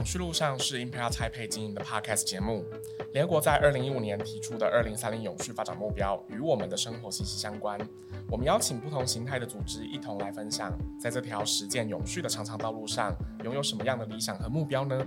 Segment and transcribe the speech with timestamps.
[0.00, 2.64] 永续路上是 Impact 蔡佩经营的 Podcast 节目。
[3.12, 7.78] 联合国在二零一五年提出的二零三零永续发展目标与我们的生活息息相关。
[8.30, 15.06] 我们邀请不同形态的组织一同来分享，在这条实践永续的长长道路上，拥有什么样的理想和目标呢？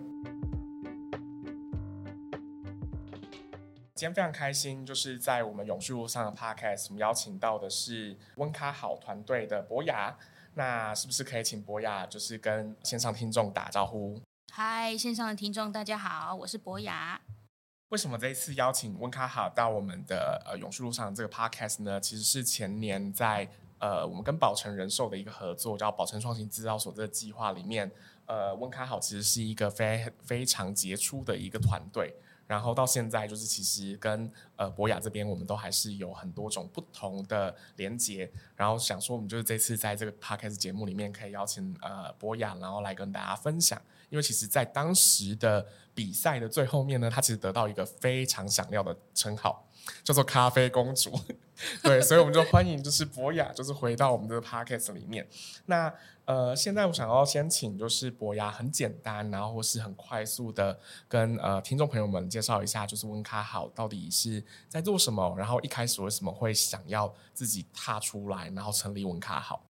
[3.96, 10.16] 今天非常开心，就是在我们永续路上的 Podcast，我们邀请到的是温卡好团队的博雅。
[10.54, 14.22] 那是不是可以请博雅，就是跟线上听众打招呼？
[14.56, 17.20] 嗨，线上的听众，大家好，我是博雅。
[17.90, 22.00] 为什么这一次邀请温卡好到我们的呃永续路上这个 podcast 呢？
[22.00, 27.92] 其实是前年在呃我们跟宝城人寿的一个合作，叫宝城创新制造所这个计划里面，
[28.28, 32.14] 呃温卡好其实是一个非非常杰出的一个团队。
[32.46, 38.32] 然后到现在，就是其实跟呃博雅这边，我们都还是有很多种不同的连接。
[38.56, 43.82] 然后想说，我们就是这次在这个 podcast 节目里面，可以邀请呃博雅，然后来跟大家分享。
[44.14, 49.68] 因为其实，在当时的比赛的最后面呢，他其实得到一个非常响亮的称号，
[50.04, 51.12] 叫做“咖啡公主”。
[51.82, 55.28] 对，所以我们就欢迎就是博雅，就是回到我们这个 podcast 里面。
[55.66, 55.92] 那
[56.26, 69.64] 呃，现在我想要先请就是博雅很简单，然后或是很快速的跟呃听众朋友们介绍一下，就是温卡好到底是在做什么，然后一开始为什么会想要自己踏出来，然后成立温卡好。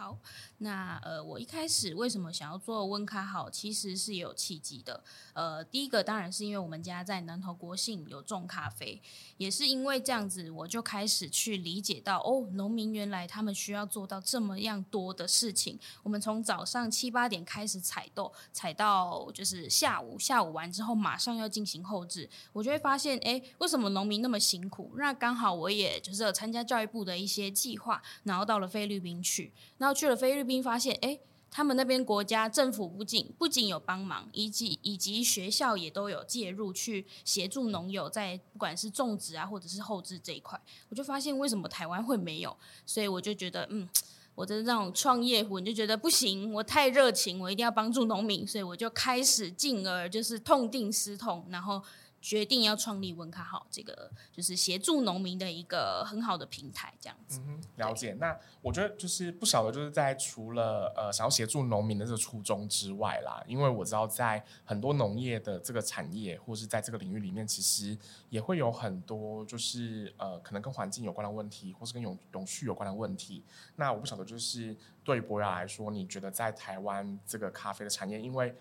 [0.00, 0.16] 好。
[0.58, 5.04] 那呃，我一开始为什么想要做温咖好，其实是有契机的。
[5.34, 9.00] 呃，第一个当然是因为我们家在南投国姓有种咖啡，
[9.36, 15.78] 也是因为这样子，我就开始去理解到，哦，农民原来他们需要做到这么样多的事情。
[16.02, 24.92] 我们从早上七八点开始采豆，采到就是下午，下午完之后马上要进行后制，我就会发现，哎，为什么农民那么辛苦？
[24.96, 30.62] 那刚好我也就是有参加教育部的一些计划，然后到了菲律宾去，然去了菲律宾。
[30.62, 31.18] 发现，哎，
[31.50, 42.56] 他们那边国家政府不仅不仅有帮忙，以及以及学校也都有介入去协助农友在不管是种植啊，或者是后置这一块，我就发现为什么台湾会没有，
[42.86, 43.88] 所以我就觉得，嗯，
[44.34, 51.82] 我的那种创业魂就觉得不行，我太热情，我一定要帮助农民，所以我就开始进而就是痛定思痛，然后。
[52.20, 57.40] 决定要创立温卡号，这个就是协助农民的一个很好的平台，这样子。
[57.76, 58.12] 了解。
[58.20, 67.96] 那我觉得就是不晓得，就是在除了呃想要协助农民的这个初衷之外啦，因为我知道在很多农业的这个产业，或是在这个领域里面，其实
[68.28, 73.42] 也会有很多就是呃可能跟环境有关的问题，或是跟永永续有关的问题。
[73.76, 78.54] 那我不晓得，就是对于博雅来说，你觉得在台湾这个咖啡的产业，因为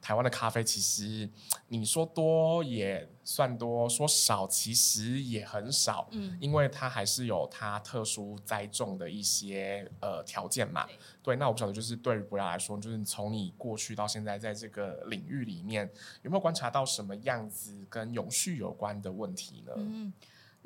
[0.00, 1.28] 台湾的咖啡其实
[1.68, 10.86] 你说多也算多，说少其实也很少，嗯，因为它还是有它特殊栽种的一些呃条件嘛。
[10.86, 15.90] 对，对，那我不晓得，就是对于博雅来说，就是从你过去到现在在这个领域里面，
[16.22, 19.72] 有没有观察到什么样子跟永续有关的问题呢？
[19.76, 20.12] 嗯，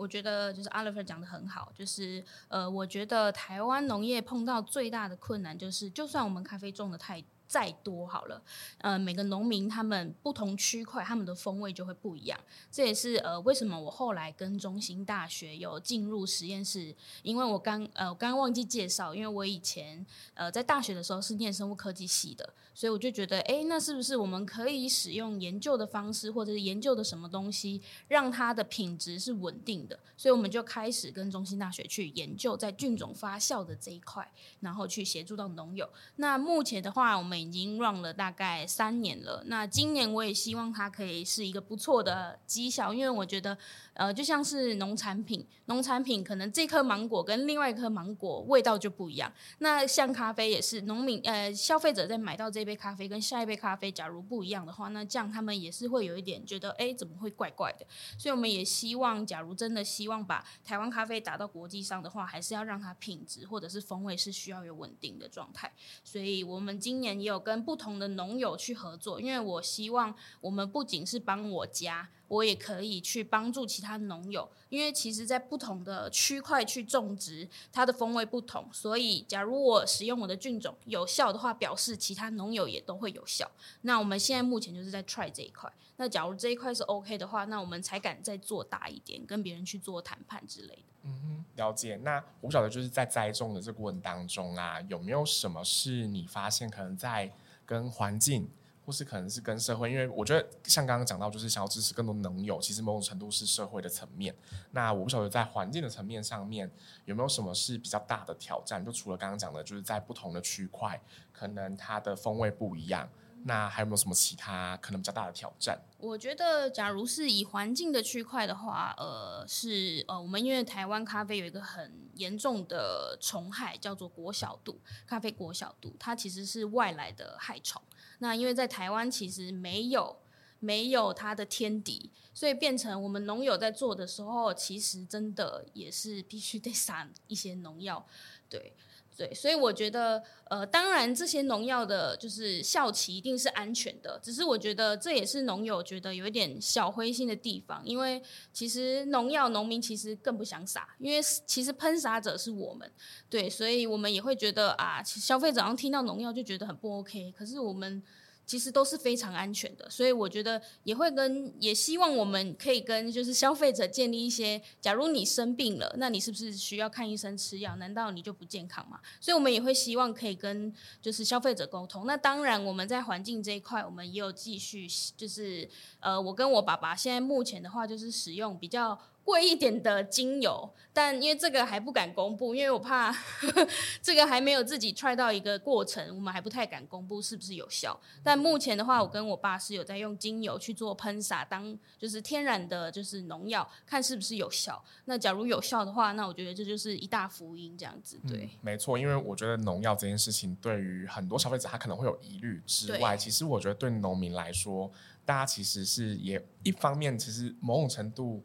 [0.00, 7.22] 我觉得就是 Oliver 讲的很好，就是呃，我觉得台湾农业碰到最大的困难就是，就算我们咖啡种的太。
[7.50, 8.40] 再多好了，
[8.78, 12.38] 呃，每个农民他们不同区块，他们的风味就会不一样。
[12.70, 16.94] 这也是呃，为什么我后来跟中兴大学有进入实验室，
[17.24, 29.98] 因为我刚呃，我刚刚忘记介绍，因为我以前呃在大学的时候是念生物科技系的，所以我就觉得，哎，那是不是我们可以使用研究的方式，或者是研究的什么东西，让它的品质是稳定的？
[30.16, 34.30] 所以我们就开始跟中兴大学去研究在菌种发酵的这一块，
[34.60, 35.88] 然后去协助到农友。
[36.16, 39.42] 那目前的话，我们已经 run 了大概三年了。
[39.46, 43.56] 那今年我也希望它可以是一个不错的绩效，因为我觉得，
[43.94, 49.32] 呃，就像是农产品，农产品可能这颗芒果跟另外一颗芒果味道就不一样。
[49.58, 57.86] 那像咖啡也是，农民呃消费者在买到这杯咖啡跟下一杯咖啡假如不一样的话，那这样他们也是会有一点觉得，哎，怎么会怪怪的？
[58.18, 65.72] 所以我们也希望，假如真的希望把台湾咖啡打到国际上的话，还是要让它品质或者是风味是需要有稳定的状态。
[66.02, 74.50] 所以我们今年也有跟不同的农友去合作，因为我希望我们不仅是帮我家，我也可以去帮助其他农友。
[74.68, 83.50] 因为其实，在不同的区块去种植，它的风味不同，所以假如我使用我的菌种有效的话，表示其他农友也都会有效。
[83.82, 85.72] 那我们现在目前就是在 try 这一块。
[85.96, 90.89] 那假如这一块是 OK 的话，那我们才敢再做大一点，跟别人去做谈判之类的。
[91.02, 91.96] 嗯哼，了解。
[92.02, 97.32] 那我不晓得就是在栽种的这个过程当中啊，有没有什么是你发现可能在
[97.64, 98.48] 跟环境，
[98.84, 104.34] 或是可能是跟社会，因为我觉得像刚刚讲到，就是想要支持更多农友，其实某种程度是社会的层面。
[104.72, 106.70] 那我不晓得在环境的层面上面，
[107.04, 108.84] 有没有什么是比较大的挑战？
[108.84, 111.00] 就除了刚刚讲的，就是在不同的区块，
[111.32, 113.08] 可能它的风味不一样。
[113.44, 115.80] 那还有没有什么其他可能比较大的挑战？
[115.98, 124.76] 我觉得，假如是以环境的区块的话，呃，是呃，我们因为台湾咖啡有一个很严重的虫害，叫做果小蠹，
[125.06, 127.80] 咖啡果小蠹，它其实是外来的害虫。
[128.18, 130.18] 那因为在台湾其实没有
[130.58, 138.06] 没有它的天敌，所以变成我们农友在做的时候，其实真的也是必须得撒一些农药，
[138.48, 138.74] 对。
[139.20, 144.18] 对，所以我觉得，呃，当然这些农药的，就是效期一定是安全的。
[144.22, 152.90] 只是我觉得这也是农友觉得有一点小灰心的地方，因为其实农药农民其实更不想撒，因为其实喷洒者是我们，
[153.28, 157.30] 对，所以我们也会觉得啊，消费者好像听到农药就觉得很不 OK。
[157.36, 158.02] 可是我们。
[158.46, 167.76] 其实都是非常安全的，所以我觉得也会跟也希望我们可以跟就是消费者建立一些，假如你生病了，那你是不是需要看医生吃药？
[167.76, 168.98] 难道你就不健康吗？
[169.20, 172.06] 所以我们也会希望可以跟就是消费者沟通。
[172.06, 175.68] 那当然我们在环境这一块，我们也有继续就是
[176.00, 178.98] 呃，我跟我爸爸现在目前的话就是使用比较。
[179.24, 183.68] 贵一点的精油，但因为这个还不敢公布，因为我怕呵 呵
[184.02, 187.98] 这个还没有自己 try 到一个过程，我们还不太敢公布是不是有效。
[188.24, 194.82] 但目前的话，我跟我爸是有在用精油去做喷洒，当就是天然的就是农药，看是不是有效。
[195.04, 198.18] 那假如有效的话，那我觉得这就是一大福音，这样子。
[198.26, 204.90] 对，嗯、没错，因为我觉得农药这件事情对于很多消费者他可能会有疑虑之外，其实我觉得对农民来说，
[205.24, 208.42] 大家其实是也一方面，其实某种程度。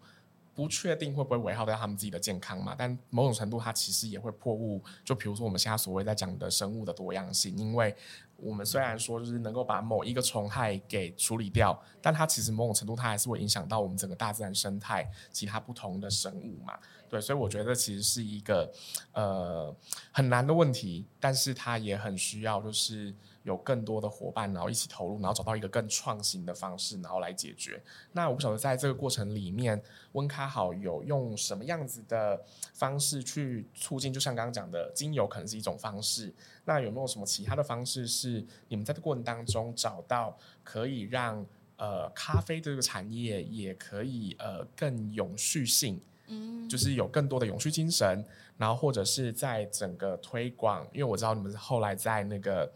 [0.55, 2.73] 不确定会不会危害到他们自己的健康嘛？
[2.75, 4.81] 但某种程度，它其实也会破坏。
[5.03, 7.93] 就比如说我们现在所谓在讲的生物的多样性，因为
[8.37, 16.79] 我们虽然说就是能够把某一个虫害给处理掉，但它其实某种程度它还是会影响到我们整个大自然生态其他不同的生物嘛。
[17.21, 18.71] 所以我觉得其实是一个
[19.13, 19.75] 呃
[20.11, 23.13] 很难的问题，但是它也很需要就是。
[23.45, 27.79] 有更多的伙伴，然后一起投入，然后找到一个更创新的方式，然后来解决。
[28.11, 29.79] 那我不晓得在这个过程里面，
[30.13, 34.11] 温咖好有用什么样子的方式去促进？
[34.11, 36.33] 就像刚刚讲的，精油可能是一种方式。
[36.63, 41.45] 那有没有什么其他的方式是你们在这过程当中找到可以让
[41.77, 46.01] 呃咖啡这个产业也可以呃更永续性？
[46.27, 48.25] 嗯，就是有更多的永续精神，
[48.57, 52.71] 然后或者是在整个推广，因为我知道你们后来在那个。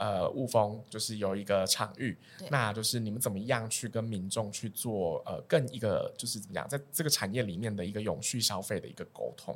[0.00, 2.16] 呃，雾峰就是有一个场域，
[2.48, 9.54] 那就是你们怎么样去跟民众去做呃，更一个就是怎么样，在这个产业里面的一个永续消费的一个沟通。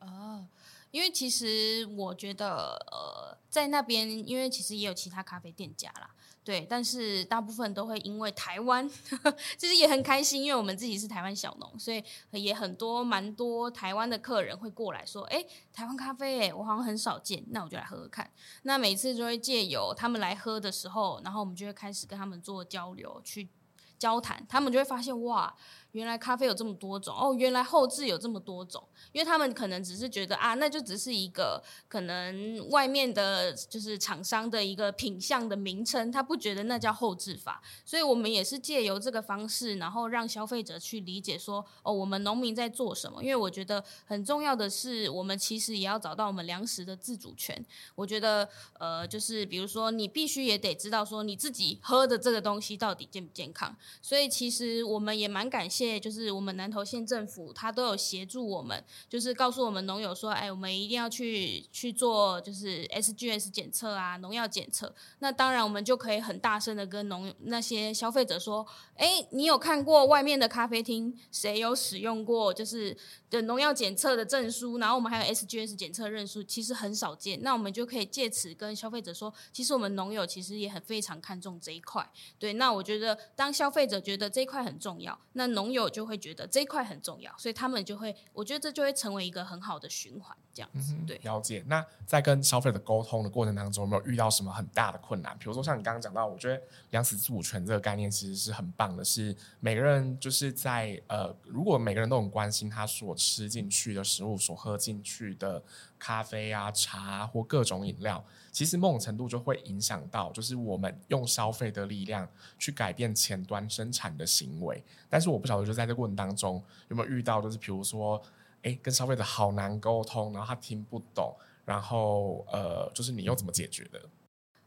[0.00, 0.44] 哦，
[0.90, 6.10] 因为其实我觉得呃，在那边，因为其实也有其他咖啡店家啦。
[6.44, 8.88] 对，但是大部分都会因为台湾，
[9.58, 18.30] 其实也很开心，因为我们自己是台湾小农，所以也很多蛮多台湾的客人会过来说，哎，台湾咖啡，哎，我好像很少见，那我就来喝喝看。
[18.62, 23.50] 那每次就会借由他们来喝的时候，然后我们就会开始跟他们做交流，去
[23.98, 25.54] 交谈，他们就会发现哇。
[25.92, 43.22] 原来咖啡有这么多种哦，原来后制有这么多种，因为他们可能只是觉得啊，那就只是一个可能外面的就是厂商的一个品相的名称，他不觉得那叫后制法，所以我们也是借由这个方式，然后让消费者去理解说哦，我们农民在做什么。
[43.22, 47.64] 因为我觉得很重要的是，我们其实也要找到我们粮食的自主权。
[47.94, 48.46] 我觉得
[48.78, 55.77] 呃，就是比如说你必须也得知道说你自己喝的这个东西到底健不健康，所以其实我们也蛮感谢。
[55.78, 64.92] 谢，就是我们南投县政府，他都有协助我们，就是告诉我们农友说，哎，我们一定要去去做，就是 SGS 检测啊，农药检测。
[65.20, 68.66] 那当然，我们就可以很大声的跟农那些消费者说，
[68.96, 72.96] 哎，你有看过外面的咖啡厅，谁有使用过就是
[73.30, 74.78] 的农药检测的证书？
[74.78, 77.40] 然后我们还有 SGS 检测认书，其实很少见。
[77.42, 82.10] 那我们就可以借此跟消费者说，其实我们农友其实也很非常看重这一块。
[82.38, 90.94] 对，那我觉得当消费者觉得这一块很重要，那农友就会觉得这一块很重要，所以他们就会，我觉得这就会成为一个很好的循环，这样子。
[91.06, 91.64] 对，了解。
[91.66, 95.36] 那在跟消费者沟通的过程当中，有没有遇到什么很大的困难？
[95.38, 96.60] 比如说像你刚刚讲到，我觉得
[96.90, 105.62] 粮食自主权这个概念其实是很棒的，是每个人就是在呃，如果每个人都很关心他所吃进去的食物，所喝进去的
[105.98, 108.24] 咖啡啊、茶或各种饮料。
[108.50, 112.28] 其实某种程度就会影响到，就是我们用消费的力量
[112.58, 114.82] 去改变前端生产的行为。
[115.08, 118.20] 但是我不晓得，就在这过程当中有没有遇到，就是比如说，
[118.62, 124.00] 哎，跟消费者好难沟通，然后他听不懂，然后呃，就是你又怎么解决的？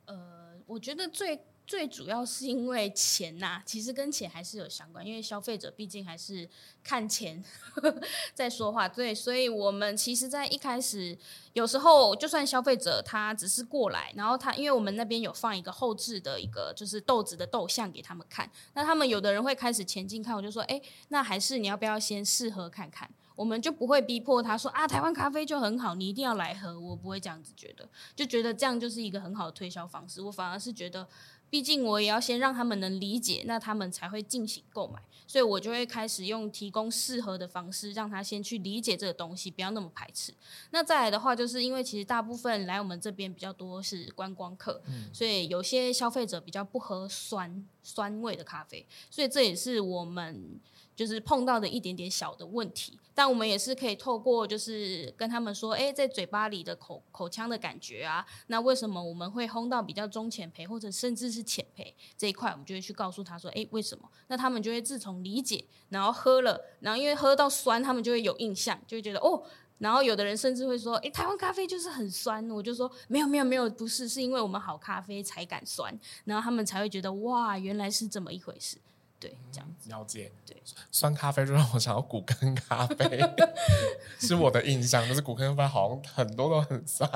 [0.06, 1.40] 呃，我觉得最。
[1.72, 6.46] 最主要是因为钱呐、其实跟钱还是有相关，因为消费者毕竟还是
[6.84, 7.42] 看钱
[8.36, 8.90] 在说话。
[8.90, 11.18] 对，所以我们其实，在一开始，
[11.54, 23.10] 有时候就算消费者他只是过来，然后他因为我们那边有放一个后置的一个就是豆子的豆像给他们看，那他们有的人会开始前进看，我就说，哎，那还是你要不要先试喝看看？
[23.34, 26.78] 我们就不会逼迫他说啊，台湾咖啡就很好，你一定要来喝。
[26.78, 30.22] 我不会这样子觉得，就觉得这样就是一个很好的推销方式。
[30.22, 31.08] 我反而是觉得，
[31.52, 35.00] 毕竟我也要先让他们能理解，那他们才会进行购买。
[35.28, 40.34] 所以我就会开始用提供适合的方式，让他先去理解这个东西，不要那么排斥。
[40.72, 50.60] 那再来的话，就是因为其实大部分来我们这边比较多是观光客，嗯，所以有些消费者比较不喝酸酸味的咖啡，所以这也是我们。
[50.94, 64.08] 就是碰到的一点点小的问题，但我们也是可以透过就是跟他们说，哎，在嘴巴里的口口腔的感觉啊，那为什么我们会烘到比较中浅焙或者甚至是浅焙这一块，我们就会去告诉他说，哎，为什么？
[64.28, 69.44] 那他们就会自从理解，然后喝了，然后因为喝到酸，他们就会有印象，就会觉得哦，
[69.82, 75.92] 然后有的人甚至会说，哎，台湾咖啡就是很酸，我就说没有没有没有，不是，是因为我们好咖啡才敢酸，
[76.24, 78.78] 然后他们才会觉得哇，原来是这么一回事。
[79.20, 80.32] 对，这样子了解。
[80.46, 80.56] 对，
[80.92, 83.20] 酸咖啡就让我想到古根咖啡，
[84.22, 87.10] 是我的印象，就是古根咖啡好像很多都很酸。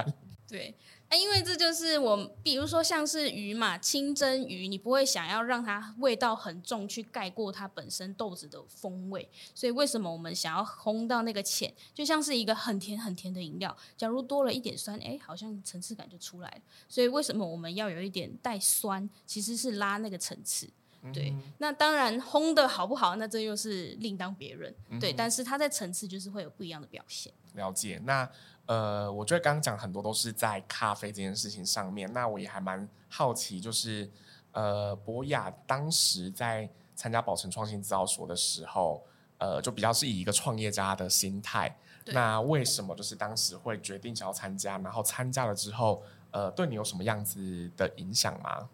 [0.47, 0.75] 对，
[1.15, 16.61] 啊，因为这就是我，比如说像是鱼嘛，清蒸鱼，你不会想要让它味道很重去盖过它本身豆子的风味，所以为什么我们想要烘到那个浅，就像是一个很甜很甜的饮料，假如多了一点酸，哎，好像层次感就出来了。
[16.89, 20.69] 所以为什么我们要有一点带酸，其实是拉那个层次。
[21.13, 24.73] 对，那当然烘的好不好，那这又是另当别论。
[24.89, 27.31] 嗯、对，但是它在层次就是会有不一样的表现。
[27.53, 28.01] 了解。
[28.05, 28.27] 那
[28.65, 32.11] 呃，我觉得刚刚讲很多都是在咖啡这件事情上面。
[32.13, 34.09] 那我也还蛮好奇，就是
[34.51, 39.03] 呃，博雅当时在参加宝城创新制造所的时候，
[39.37, 41.77] 呃，就比较是以一个创业家的心态。
[42.05, 44.77] 那为什么就是当时会决定想要参加？
[44.79, 48.69] 然后参加了之后，呃，对你有什么样子的影响吗？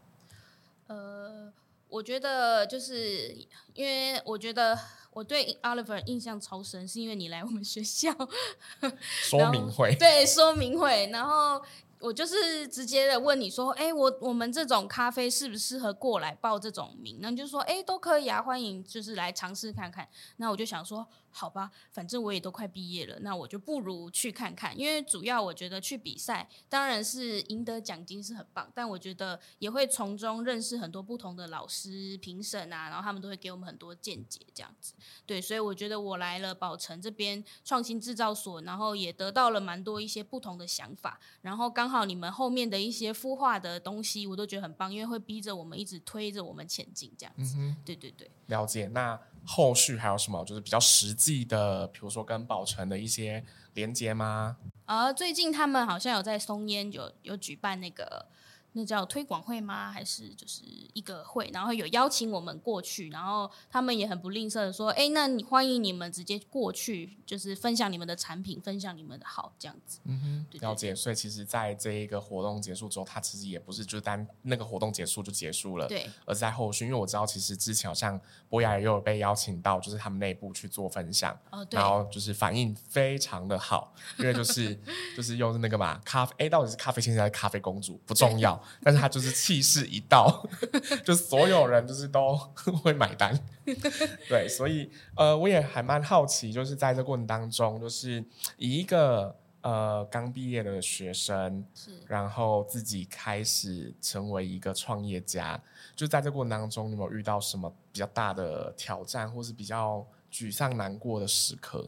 [0.88, 1.54] 呃。
[1.92, 3.36] 我觉得就是
[3.74, 4.80] 因为我觉得
[5.12, 8.12] 我对 Oliver 印象超深，是因为你来我们学校
[9.00, 11.62] 说明会，对，说明会，然后
[12.00, 17.20] 我就是直接的问你说，哎，我我们这种咖啡适不适合过来报这种名？
[17.22, 20.08] 那你就说，哎，都可以啊，欢迎就是来尝试看看。
[20.38, 21.08] 那我就想说。
[21.32, 24.78] 好吧，反正我也都快毕业了，那我就不如去看看。
[24.78, 34.94] 因为主要我觉得去比赛，当然是赢得奖金是很棒，但我觉得也会从中认识很多不同的老师、评审啊，然后他们都会给我们很多见解，这样子。
[35.26, 41.20] 对，所以我觉得我来了宝城这边创新制造所，然后也得到了蛮多一些不同的想法。
[41.42, 47.56] 然后刚好你们后面的一些孵化的东西，我都觉得很棒，因为会逼着我们一直推着我们前进，这样子。
[47.58, 48.88] 嗯、对对对，了解。
[48.88, 49.20] 那。
[49.46, 53.44] 后续还有什么就是比较实际的，比如说跟宝成的一些
[53.74, 54.58] 连接吗？
[54.86, 58.28] 呃，最近他们好像有在松烟有有举办那个。
[58.74, 59.92] 那叫推广会吗？
[59.92, 60.62] 还是就是
[60.94, 61.50] 一个会？
[61.54, 70.96] 然后有邀请我们过去，然后他们也很不吝啬的说：“哎，那你欢迎你们直接过去，就是分享你们的产品，分享你们的好这样子。”嗯哼，对对对，了解。
[70.96, 76.86] 所以其实在这一个活动结束之后，它其实也不是就单那个活动结束就结束了，对，而是在后续。
[76.86, 84.80] 因为我知道，其实之前好像博雅也有被邀请到，就是他们内部去做分享，哦，对，然后就是反应非常的好，因为就是
[85.18, 88.61] 就是又是那个嘛，咖啡，哎，到底是咖啡先生还是咖啡公主不重要。
[88.82, 90.46] 但是他就是气势一到，
[91.06, 92.36] 就所有人就是都
[92.84, 93.38] 会买单，
[94.30, 98.24] 对，所以呃，我也还蛮好奇，就是在这过程当中，就是
[98.58, 105.62] 以一个呃刚毕业的学生，是，然后自己开始成为一个创业家，
[105.96, 111.88] 就在这过程当中，你有没有遇到什么比较大的挑战，或是比较沮丧难过的时刻？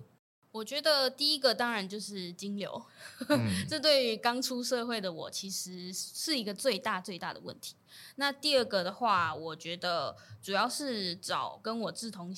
[0.54, 2.82] 我觉得第一个当然就是金流，
[3.30, 7.76] 嗯、这对于刚出社会的我其实是一个最大最大的问题。
[8.18, 12.32] 那第二个的话，我觉得主要是找跟我志同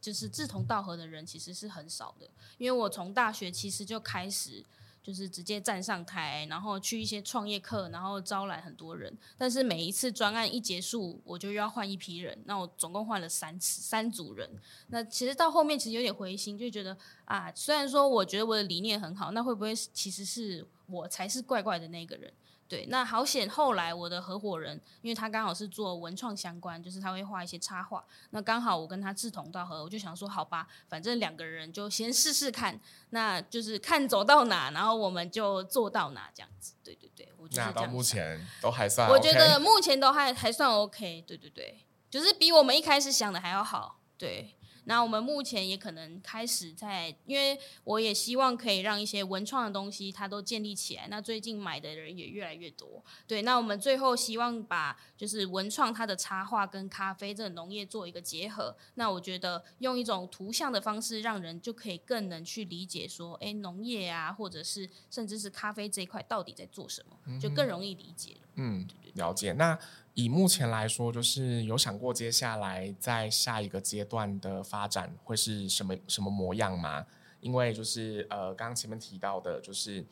[0.00, 4.62] 就是志同道合的人其实是很少的，因为我从大学其实就开始。
[5.02, 9.12] 就是直接站上台，然后去一些创业课，然后招来很多人。
[9.36, 12.38] 但是每一次专案一结束，我就又要换一批人。
[12.44, 14.48] 那我总共换了三次，三组人。
[14.88, 22.32] 那其实到后面其实有点灰心，就觉得啊，虽然说我觉得我的理念很好，那会不会其实是我才是怪怪的那个人？
[22.72, 28.02] 对，那好险，后来我的合伙人，因为他刚好是做文创相关，就是他会画一些插画。
[28.30, 36.72] 那刚好我跟他志同道合，我就想说，好吧，反正两个人就先试试看，那就是看走到哪，然后我们就做到哪这样子。
[36.82, 44.56] 对对对，我觉得目前都还算，我觉得目前都还还算 OK，对对对，就是比我们一开始想的还要好，对。
[44.84, 51.06] 那我们目前也可能开始在，因为我也希望可以让一些文创的东西它都建立起来。
[51.08, 53.42] 那最近买的人也越来越多，对。
[53.42, 58.76] 那我们最后希望把就是文创它的插画跟咖啡这个农业做一个结合。
[58.94, 68.48] 那我觉得用一种图像的方式，让人就可以更能去理解说，哎，农业啊，或者是甚至是咖啡这一块到底在做什么，就更容易理解了。
[68.56, 69.52] 嗯，对对对，了解。
[69.52, 69.78] 那。
[70.14, 77.06] 以目前来说，就是有想过接下来在下一个阶段的发展会是什么什么模样吗？
[77.40, 80.04] 因为就是呃，刚刚前面提到的，就是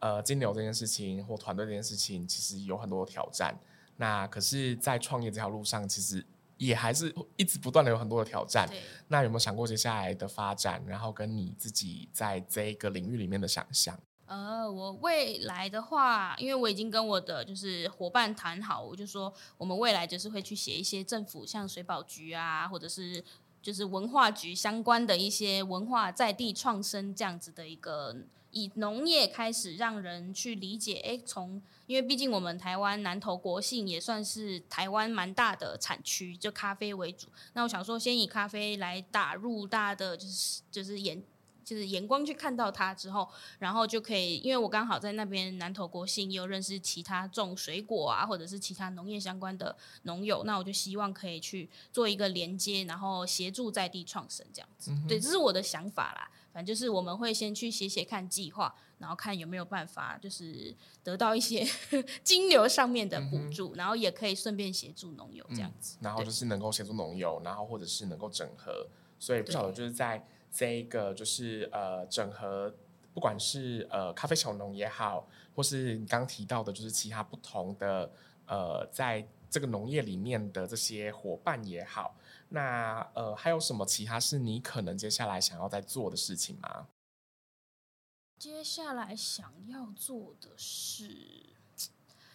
[0.00, 3.58] 呃，金流这件事情或团队这件事情，其实有很多挑战。
[3.96, 6.22] 那可是，在创业这条路上，其实
[6.58, 8.68] 也还是一直不断的有很多的挑战。
[9.08, 10.82] 那有没有想过接下来的发展？
[10.86, 13.98] 然后跟你自己在这个领域里面的想象？
[14.34, 23.22] 呃，我未来的话，因为我已经跟我的就是伙伴谈好，我就说我们未来就是会去写一些政府像水保局啊，或者是
[23.62, 28.16] 就是文化局相关的一些文化在地创生这样子的一个，
[28.50, 30.94] 以农业开始让人去理解。
[31.04, 37.28] 哎，从因为毕竟我们台湾南投国姓也算是台湾蛮大的产区，就咖啡为主。
[37.52, 41.22] 那我想说，先以咖啡来打入大的就是就是眼。
[41.64, 43.28] 就是眼光去看到它之后，
[43.58, 54.90] 然后就可以，因为我刚好在那边南投国姓，也有认识其他种水果啊，或者是其他农业相关的农友，那我就希望可以去做一个连接，然后协助在地创生这样子。
[54.92, 56.30] 嗯、对，这是我的想法啦。
[56.52, 61.66] 反正就是我们会先去写写看计划，然后看有没有办法，就是得到一些
[62.22, 65.96] 金流上面的补助，嗯、然后也可以顺便协助农友这样子。
[65.96, 68.86] 嗯、然后就是能够协助农友，然后或者是能够整合，
[69.18, 70.24] 所以不晓得就是在。
[70.56, 72.72] 这一个就是呃整合，
[73.12, 78.12] 不管是呃咖啡小农也好，或是你刚提到的，就是其他不同的
[78.46, 82.14] 呃在这个农业里面的这些伙伴也好，
[82.50, 86.86] 那呃还有什么其他是你可能接下来想要在做的事情吗？
[88.38, 91.46] 接下来想要做的是，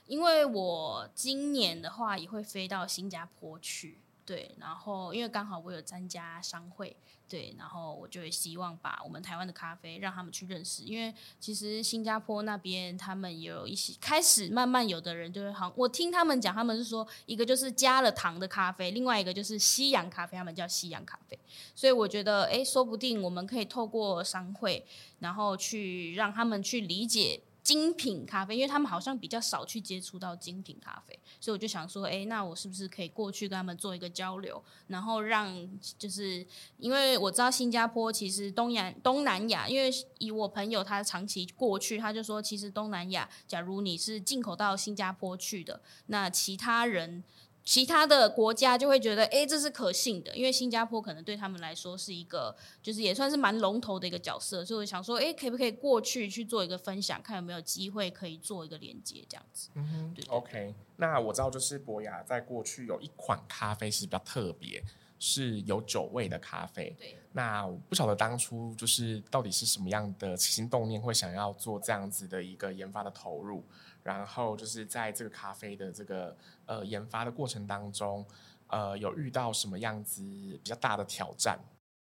[0.07, 4.01] 因为我今年的话也会飞到新加坡去。
[4.29, 6.95] 对，然后因为刚好我有参加商会，
[7.27, 21.39] 对，然后我就会希望把我们台湾的咖啡让他们去认识，因为其实新加坡那边他们有一些开始慢慢有的人就是好，我听他们讲，他们是说一个就是加了糖的咖啡，另外一个就是西洋咖啡，他们叫西洋咖啡，
[21.73, 24.85] 所以我觉得哎，说不定我们可以透过商会，
[25.17, 27.41] 然后去让他们去理解。
[27.69, 36.43] 精品咖啡，因为他们好像比较少去接触到精品咖啡，所以我就想说，哎，那我是不是可以过去跟他们做一个交流，然后让就是
[36.79, 47.23] 因为我知道新加坡其实东亚东南亚，因为以我朋友他长期过去，他就说其实东南亚，假如你是进口到新加坡去的，那其他人。
[47.69, 59.69] 其他的国家就会觉得，哎，这是可信的，因为新加坡可能对他们来说是一个，就是也算是蛮龙头的一个角色，所以我想说，哎，可不可以过去去做一个分享，看有没有机会可以做一个连接，这样子。
[59.75, 60.35] 嗯哼，对，对，对。
[60.35, 64.83] OK，那我知道就是博雅在过去有一款咖啡是比较特别，
[65.19, 66.95] 是有酒味的咖啡。
[66.97, 67.15] 对。
[67.31, 73.63] 那我不晓得当初就是到底是什么样的起心动念，会想要做这样子的一个研发的投入。
[74.01, 78.25] 然后就是在这个咖啡的这个呃研发的过程当中，
[78.67, 81.59] 呃，有遇到什么样子比较大的挑战？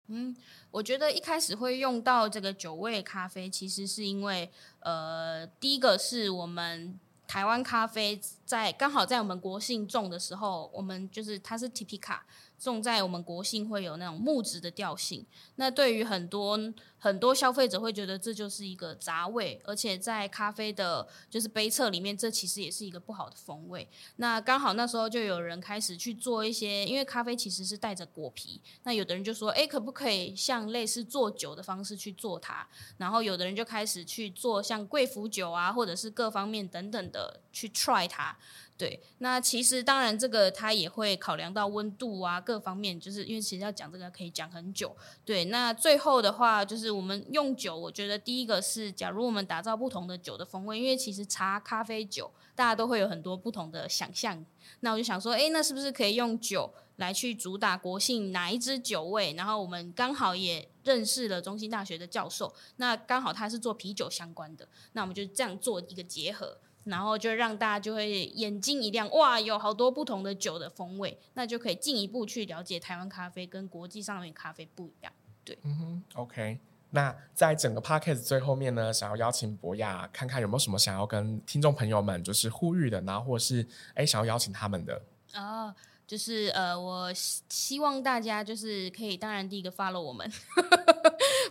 [0.09, 0.35] 嗯，
[0.71, 6.99] 我觉得一开始会用到这个酒味咖啡，其实是因为呃，第一个是我们
[7.29, 8.19] 台湾咖啡
[8.53, 12.19] 在刚好在我们国姓种的时候，我们就是它是 Typica。
[12.59, 16.57] 种在我们国姓会有那种木质的调性，那对于很多
[16.97, 23.89] 很多消费者会觉得这就是一个杂味，而且在咖啡的就是杯测里面，这其实也是一个不好的风味。
[24.15, 32.65] 那刚好那时候就有人开始去做一些，因为咖啡其实是带着果皮，那有的人就说，诶，可不可以像类似做酒的方式去做它？
[32.99, 38.39] 然后有的人就开始去做像贵腐酒啊，或者是各方面等等的去 try 它。
[38.79, 44.97] 对，那其实当然这个它也会考量到温度啊，各方面，就是因为其实要讲这个可以讲很久。
[45.25, 54.45] 对，那最后的话就是我们用酒，我觉得第一个是，假如我们打造不同的酒的风味，因为其实茶、咖啡、酒大家都会有很多不同的想象。
[54.81, 59.33] 那我就想说，诶，那是不是可以用酒来去主打国姓哪一支酒味？
[59.35, 66.59] 然后我们刚好也认识了中兴大学的教授，那刚好他是做啤酒相关的，那我们就这样做一个结合。
[66.85, 75.13] 然后就让大家就会眼睛一亮，哇，有好多不同的酒的风味，那就可以进一步去了解台湾咖啡跟国际上面咖啡不一样。
[75.45, 76.59] 对，嗯哼，OK。
[76.91, 85.01] 那在整个 podcast 最后面呢，想要邀请博雅看看有没有什么想要跟听众朋友们就是呼吁的，然后或是哎想要邀请他们的
[85.35, 85.75] 哦。
[86.05, 90.31] 就是呃，我希望大家就是可以，当然第一个 follow 我们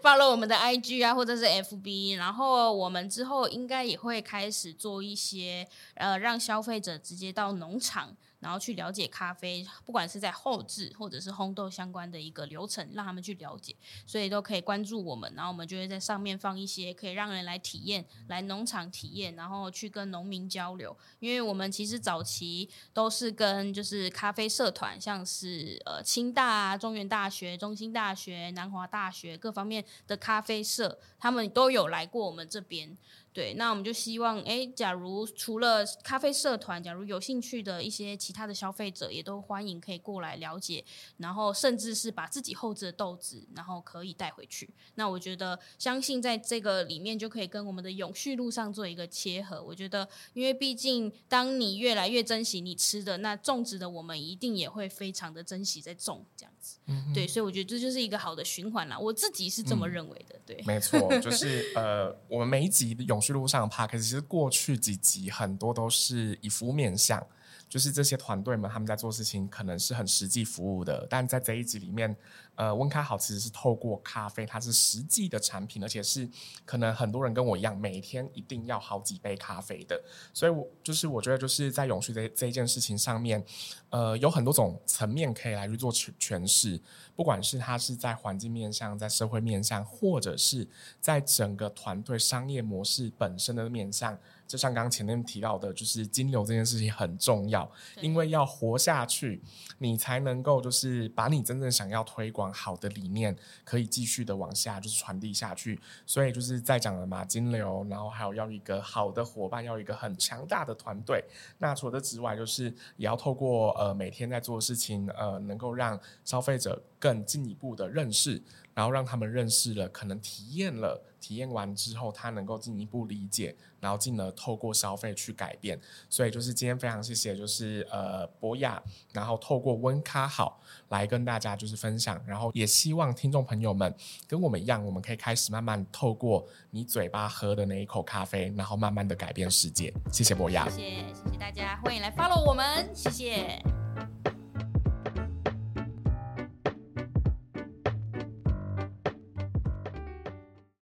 [0.02, 8.16] 发了我们的 IG 啊，或者是 FB，然后我们之后应该也会开始做一些呃，让消费者直接到农场。
[8.42, 13.74] 然后去了解咖啡，不管是在后制或者是烘豆相关的一个流程，让他们去了解，
[14.06, 15.32] 所以都可以关注我们。
[15.36, 20.98] 然后我们就会在上面放一些可以让人来体验、来农场体验，然后去跟农民交流。
[21.20, 32.98] 因为我们其实早期都是跟就是咖啡社团，像是呃清大啊、中原大学、中兴大学、南华大学各方面的咖啡社，他们都有来过我们这边。
[33.34, 40.84] 对，那我们就希望，哎，假如除了咖啡社团，假如有兴趣的一些其他的消费者，也都欢迎可以过来了解，
[41.18, 44.70] 然后甚至是把自己后置的豆子，然后可以带回去。
[44.96, 49.64] 那我觉得，相信在这个里面就可以跟我们的永续路上做一个切合。
[49.64, 56.80] 我觉得，因为毕竟当你越来越珍惜你吃的，那种植的我们一定也会非常的珍惜在种这样子。
[56.88, 59.00] 嗯，对，所以我觉得这就是一个好的循环啦。
[59.00, 60.36] 我自己是这么认为的。
[60.36, 67.26] 嗯、对，没错，就是呃，我们每一集的去路上的 Podcast，其实过去几集很多都是以服务面向，
[67.70, 72.16] 就是这些团队们他们在做事情，可能是很实际服务的，但在这一集里面。
[72.56, 76.30] 呃，温咖好其实是透过咖啡，它是实际的产品，而且是
[76.64, 80.00] 可能很多人跟我一样，每天一定要好几杯咖啡的。
[80.32, 83.44] 所以，我就是我觉得就是在永续这这一件事情上面，
[83.90, 86.80] 呃，有很多种层面可以来去做诠诠释。
[87.16, 90.68] 不管是它是在环境面上，在社会面上，或者是
[91.00, 94.16] 在整个团队商业模式本身的面向。
[94.52, 99.42] 就像刚刚前面提到的，就是金流这件事情很重要，因为要活下去，
[99.78, 103.34] 你才能够就是把你真正想要推广好的理念，
[103.64, 105.80] 可以继续的往下就是传递下去。
[106.06, 111.24] 所以就是在讲了嘛，金流，然后还有要一个好的伙伴，要一个很强大的团队。
[111.60, 112.66] 那除了这之外，就是
[112.98, 118.42] 也要透过呃每天在做的事情，呃，能够让消费者更进一步的认识。
[118.82, 125.80] 然后让他们认识了，可能体验了，体验完之后，他能够进一步理解，然后进而透过消费去改变。
[126.10, 128.82] 所以就是今天非常谢谢，就是呃博雅，
[129.14, 133.96] 然后透过温咖好来跟大家就是分享，然后也希望听众朋友们
[134.28, 139.94] 跟我们一样，我们可以开始慢慢透过你嘴巴喝的那一口咖啡，然后慢慢的改变世界。
[140.12, 143.62] 谢谢博雅，谢谢谢谢大家，欢迎来 follow 我们，谢谢。